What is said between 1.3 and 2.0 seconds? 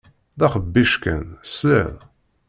tesliḍ?